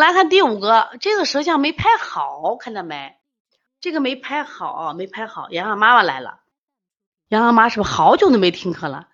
[0.00, 3.18] 来看第五个，这个舌象没拍好，看到没？
[3.80, 5.50] 这个没拍好，没拍好。
[5.50, 6.40] 洋洋妈妈来了，
[7.28, 9.08] 洋洋妈是不是好久都没听课了？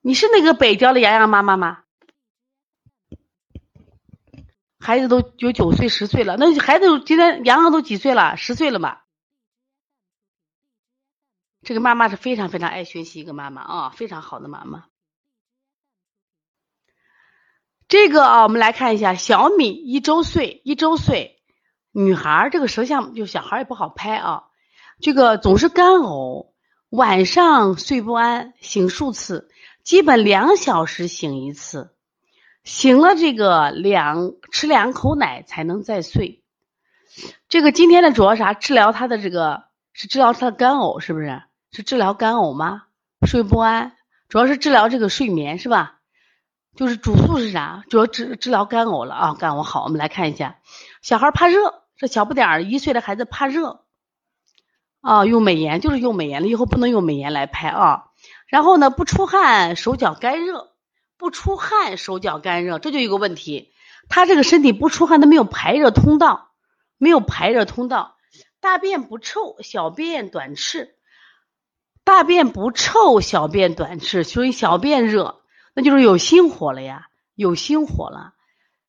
[0.00, 1.82] 你是那个北郊的洋洋妈妈吗？
[4.78, 8.36] 孩子都有九岁、十岁了，那孩子今天洋洋都几岁了？
[8.36, 9.04] 十岁了吧？
[11.62, 14.86] 这个妈妈是非常非常爱学习一个妈妈啊，非常好的妈妈。
[17.88, 21.38] 这个啊，我们来看一下，小米一周岁，一周岁，
[21.90, 24.44] 女孩这个舌象就小孩也不好拍啊。
[25.00, 26.48] 这个总是干呕，
[26.90, 29.48] 晚上睡不安，醒数次，
[29.84, 31.94] 基本两小时醒一次。
[32.62, 36.42] 醒了这个两吃两口奶才能再睡。
[37.48, 38.52] 这个今天的主要啥？
[38.52, 41.42] 治疗他的这个是治疗他的干呕，是不是？
[41.72, 42.82] 是治疗干呕吗？
[43.26, 43.96] 睡不安，
[44.28, 45.97] 主要是治疗这个睡眠是吧？
[46.78, 47.82] 就是主诉是啥？
[47.90, 49.82] 主要治治疗干呕了啊，干呕好。
[49.82, 50.58] 我们来看一下，
[51.02, 53.80] 小孩怕热，这小不点儿一岁的孩子怕热
[55.00, 58.04] 啊，用美颜就是用美颜了，以后不能用美颜来拍啊。
[58.46, 60.68] 然后呢，不出汗，手脚干热。
[61.16, 63.72] 不出汗，手脚干热，这就有个问题。
[64.08, 66.52] 他这个身体不出汗，他没有排热通道，
[66.96, 68.14] 没有排热通道。
[68.60, 70.94] 大便不臭，小便短赤。
[72.04, 75.40] 大便不臭，小便短赤，所以小便热，
[75.78, 78.34] 那就是有心火了呀，有心火了。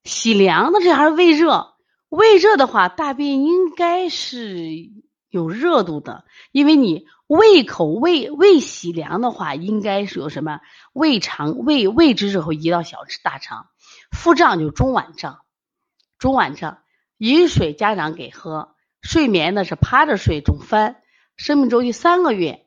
[0.04, 1.76] 喜凉，的这还是胃热。
[2.10, 4.90] 胃热的话，大便应该是
[5.30, 7.06] 有热度的，因为你。
[7.28, 10.62] 胃口胃胃喜凉的话，应该是有什么
[10.94, 13.68] 胃肠胃胃之热会移到小大肠，
[14.10, 15.42] 腹胀就中脘胀，
[16.18, 16.80] 中脘胀，
[17.20, 18.74] 饮水家长给喝，
[19.04, 21.04] 睡眠呢是趴着睡，总翻，
[21.36, 22.66] 生命周期三个月，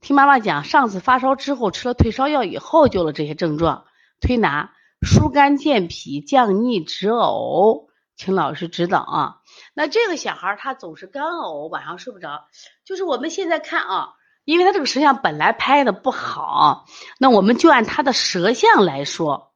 [0.00, 3.84] 听妈妈讲，上次发烧之后吃了退烧药以后就了这些症状，
[4.20, 9.36] 推拿疏肝健脾降逆止呕，请老师指导啊。
[9.74, 12.46] 那这个小孩他总是干呕，晚上睡不着，
[12.84, 16.86] 就是我们现在看啊，因为他这个舌象本来拍的不好，
[17.18, 19.52] 那我们就按他的舌象来说，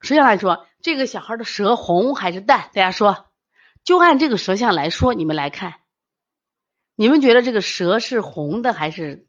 [0.00, 2.70] 舌象来说，这个小孩的舌红还是淡？
[2.72, 3.26] 大家说，
[3.82, 5.74] 就按这个舌象来说，你们来看，
[6.94, 9.26] 你们觉得这个舌是红的还是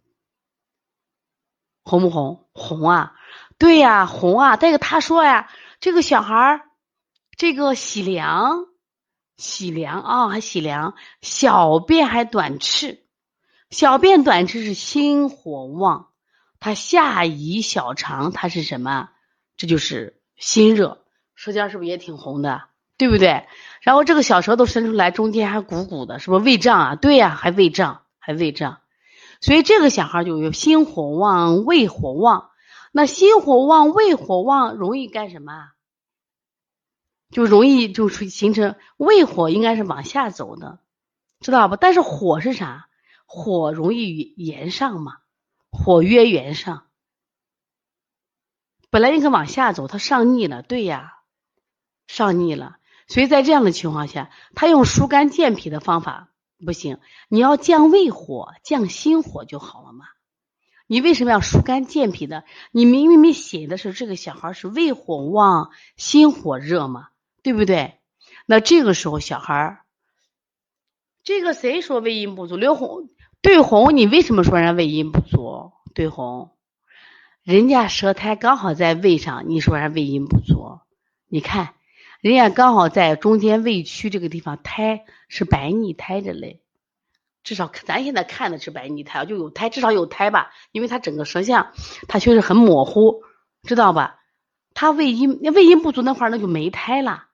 [1.86, 2.46] 红不红？
[2.52, 3.14] 红啊，
[3.58, 4.58] 对呀，红啊。
[4.58, 6.62] 再一个他说呀，这个小孩儿
[7.38, 8.66] 这个喜凉。
[9.38, 13.04] 喜凉啊，还喜凉，小便还短赤，
[13.70, 16.08] 小便短赤是心火旺，
[16.62, 19.10] 他下移小肠，它是什么？
[19.58, 21.04] 这就是心热，
[21.36, 22.64] 舌尖是不是也挺红的，
[22.98, 23.46] 对不对？
[23.82, 26.96] 然后这个小舌头伸出来，中间还鼓鼓的，是不是胃胀啊？
[26.96, 28.78] 对呀，还胃胀，还胃胀，
[29.46, 32.50] 所以这个小孩就有心火旺，胃火旺，
[32.92, 35.70] 那心火旺，胃火旺，容易干什么？
[37.30, 40.80] 就容易就出形成胃火，应该是往下走的，
[41.42, 41.76] 知道不？
[41.76, 42.90] 但是火是啥？
[43.28, 45.18] 火容易炎上嘛，
[45.70, 46.88] 火曰炎上。
[48.90, 51.20] 本来应该往下走，它上逆了，对呀，
[52.08, 52.78] 上逆了。
[53.08, 56.32] 所以在这样的情况下，他用疏肝健脾的方法
[56.66, 56.98] 不行，
[57.30, 60.06] 你要降胃火、降心火就好了嘛。
[60.88, 62.44] 你为什么要疏肝健脾的？
[62.72, 67.08] 你明明明写的是这个小孩是胃火旺、心火热嘛？
[67.42, 68.00] 对不对？
[68.46, 69.80] 那这个时候小孩，
[71.24, 72.56] 这个谁说胃阴不足？
[72.58, 73.10] 刘红
[73.42, 75.72] 对红，你为什么说人家胃阴不足？
[75.96, 76.52] 对红，
[77.42, 80.80] 人家舌苔刚好在胃上，你说人家胃阴不足？
[81.28, 81.74] 你看，
[82.26, 86.60] 人家刚好在中间胃区这个地方，胎是白腻胎着嘞。
[87.44, 90.50] 至少咱现在看的是白腻胎，就有胎，至少有胎吧？
[90.72, 91.74] 因为它整个舌象，
[92.08, 93.22] 它确实很模糊，
[93.62, 94.22] 知道吧？
[94.74, 97.26] 他胃阴胃阴不足那块，那就没胎了。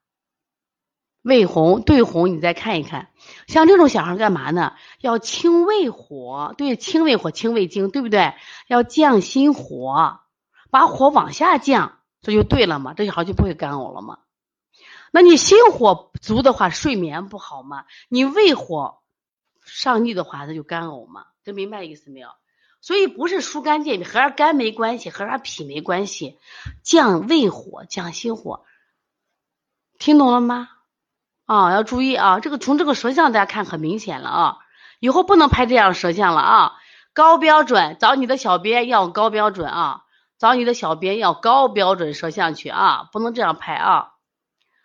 [1.22, 3.12] 胃红对红，你再看一看，
[3.47, 4.74] 像这种小孩干嘛呢？
[5.00, 8.34] 要清胃火，对，清胃火，清胃经，对不对？
[8.68, 10.19] 要降心火，
[10.69, 14.18] 把火往下降，这就对了嘛，这小孩就不会干呕了嘛。
[15.12, 17.86] 那你心火足的话，睡眠不好嘛？
[18.10, 19.00] 你胃火
[19.63, 21.25] 上逆的话，他就干呕嘛？
[21.44, 22.30] 这明白意思没有？
[22.80, 26.40] 所以不是疏肝健脾，和啥肝没关系，和啥脾没关系，
[26.81, 28.63] 降胃火，降心火，
[30.00, 30.69] 听懂了吗？
[31.46, 32.40] 啊，要注意啊！
[32.40, 34.57] 这个从这个舌象大家看很明显了啊，
[35.00, 36.74] 以后不能拍这样舌象了啊！
[37.14, 40.06] 高标准，找你的小编要高标准啊，
[40.40, 44.11] 找你的小编要高标准舌象去啊，不能这样拍啊！